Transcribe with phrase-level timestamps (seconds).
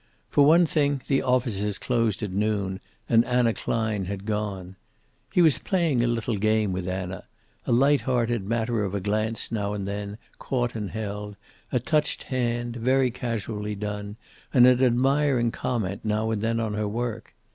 [0.31, 4.75] For one thing, the offices closed at noon, and Anna Klein had gone.
[5.31, 7.25] He was playing a little game with Anna
[7.67, 11.35] a light hearted matter of a glance now and then caught and held,
[11.71, 14.17] a touched hand, very casually done,
[14.51, 17.35] and an admiring comment now and then on her work.